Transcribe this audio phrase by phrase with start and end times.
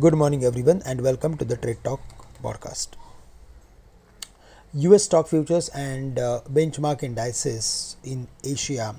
[0.00, 2.00] Good morning, everyone, and welcome to the Trade Talk
[2.42, 2.96] podcast.
[4.72, 8.96] US stock futures and uh, benchmark indices in Asia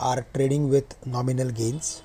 [0.00, 2.02] are trading with nominal gains.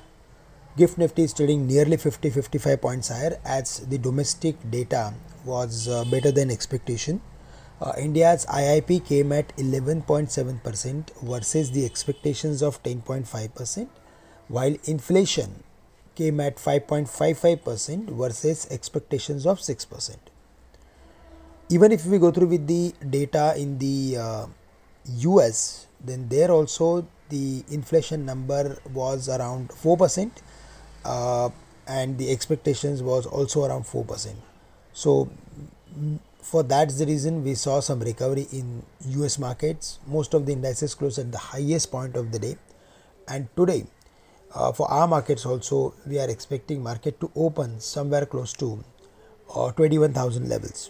[0.75, 5.13] Gift Nifty is trading nearly 50 55 points higher as the domestic data
[5.45, 7.21] was uh, better than expectation.
[7.79, 13.87] Uh, India's IIP came at 11.7% versus the expectations of 10.5%,
[14.49, 15.63] while inflation
[16.17, 20.17] came at 5.55% versus expectations of 6%.
[21.69, 24.45] Even if we go through with the data in the uh,
[25.29, 30.31] US, then there also the inflation number was around 4%
[31.05, 31.49] uh,
[31.87, 34.33] and the expectations was also around 4%.
[34.93, 35.29] So
[36.41, 38.83] for that's the reason we saw some recovery in
[39.19, 39.99] US markets.
[40.07, 42.55] Most of the indices closed at the highest point of the day
[43.27, 43.85] and today
[44.57, 48.83] uh, for our markets also we are expecting market to open somewhere close to
[49.55, 50.89] uh, 21000 levels.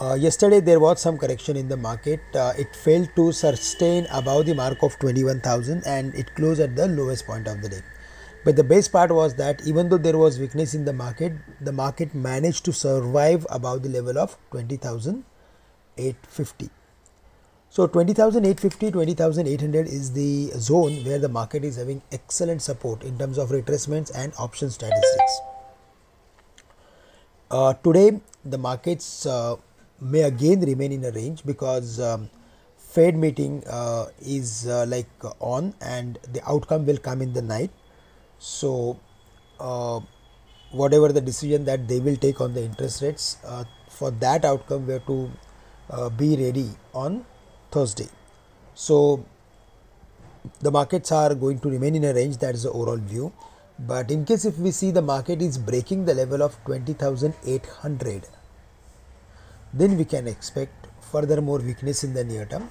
[0.00, 2.20] Uh, yesterday there was some correction in the market.
[2.34, 6.86] Uh, it failed to sustain above the mark of 21000 and it closed at the
[6.86, 7.80] lowest point of the day.
[8.44, 11.72] But the best part was that even though there was weakness in the market the
[11.72, 16.70] market managed to survive above the level of 20850
[17.70, 23.36] so 20,850, 20,800 is the zone where the market is having excellent support in terms
[23.36, 25.40] of retracements and option statistics.
[27.50, 29.56] Uh, today, the markets uh,
[30.00, 32.30] may again remain in a range because um,
[32.78, 35.08] Fed meeting uh, is uh, like
[35.38, 37.70] on and the outcome will come in the night.
[38.38, 38.98] So,
[39.60, 40.00] uh,
[40.70, 44.86] whatever the decision that they will take on the interest rates, uh, for that outcome,
[44.86, 45.30] we have to
[46.16, 47.24] be ready on
[47.70, 48.08] Thursday.
[48.74, 49.24] So
[50.60, 53.32] the markets are going to remain in a range that is the overall view.
[53.78, 58.26] But in case if we see the market is breaking the level of 20,800,
[59.72, 62.70] then we can expect further more weakness in the near term.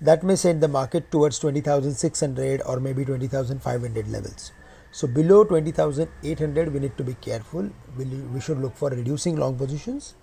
[0.00, 4.52] That may send the market towards 20,600 or maybe 20,500 levels.
[4.90, 7.68] So below 20,800, we need to be careful.
[7.96, 10.14] We should look for reducing long positions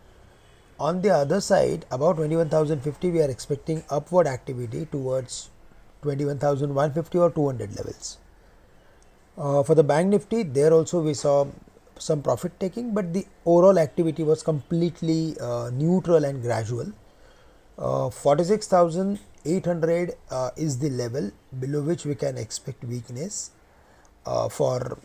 [0.80, 5.50] on the other side, about 21,050, we are expecting upward activity towards
[6.02, 8.18] 21,150 or 200 levels.
[9.38, 11.46] Uh, for the bank nifty, there also we saw
[11.98, 16.92] some profit taking, but the overall activity was completely uh, neutral and gradual.
[17.78, 23.52] Uh, 46,800 uh, is the level below which we can expect weakness
[24.26, 24.98] uh, for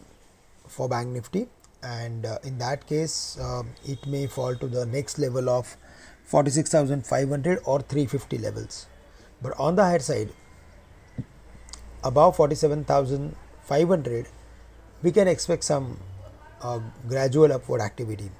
[0.68, 1.48] for bank nifty
[1.82, 5.76] and uh, in that case uh, it may fall to the next level of
[6.24, 8.86] 46500 or 350 levels.
[9.42, 10.30] But on the higher side
[12.04, 14.26] above 47500
[15.02, 15.98] we can expect some
[16.62, 18.30] uh, gradual upward activity.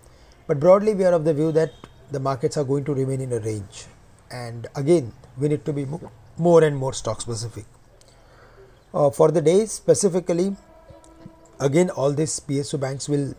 [0.46, 1.72] But broadly we are of the view that
[2.10, 3.86] the markets are going to remain in a range.
[4.30, 5.86] And again we need to be
[6.36, 7.64] more and more stock specific.
[8.92, 10.56] Uh, for the day specifically
[11.60, 13.34] again all these PSU banks will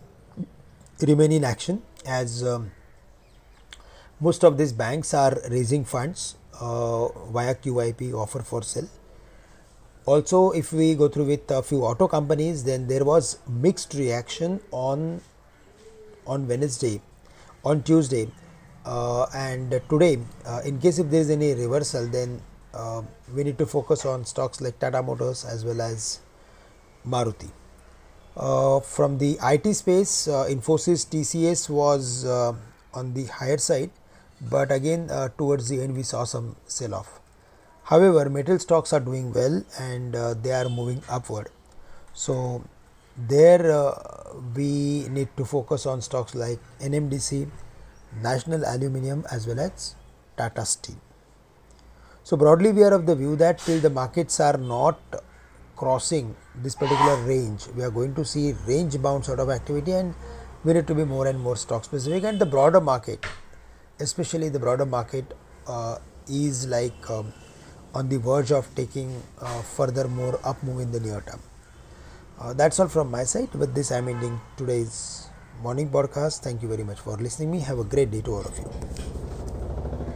[1.00, 2.70] remain in action as um,
[4.20, 8.88] most of these banks are raising funds uh, via QIP offer for sale.
[10.06, 14.60] Also, if we go through with a few auto companies, then there was mixed reaction
[14.72, 15.20] on
[16.26, 17.00] on Wednesday,
[17.64, 18.28] on Tuesday,
[18.84, 20.18] uh, and today.
[20.44, 22.40] Uh, in case if there is any reversal, then
[22.74, 23.02] uh,
[23.34, 26.20] we need to focus on stocks like Tata Motors as well as
[27.06, 27.50] Maruti.
[28.36, 32.54] Uh, from the IT space, uh, Infosys TCS was uh,
[32.94, 33.90] on the higher side,
[34.40, 37.20] but again uh, towards the end we saw some sell off.
[37.84, 41.50] However, metal stocks are doing well and uh, they are moving upward.
[42.14, 42.62] So,
[43.16, 43.94] there
[44.56, 47.50] we need to focus on stocks like NMDC,
[48.22, 49.94] National Aluminium, as well as
[50.36, 50.96] Tata Steel.
[52.22, 54.98] So, broadly, we are of the view that till the markets are not
[55.76, 57.66] crossing this particular range.
[57.76, 60.14] We are going to see range bound sort of activity and
[60.64, 62.24] we need to be more and more stock specific.
[62.24, 63.24] And the broader market
[64.02, 67.32] especially the broader market uh, is like um,
[67.94, 71.40] on the verge of taking uh, further more up move in the near term.
[72.40, 73.52] Uh, that's all from my side.
[73.54, 75.28] With this i'm ending today's
[75.62, 76.40] morning podcast.
[76.40, 77.60] Thank you very much for listening me.
[77.60, 79.21] Have a great day to all of you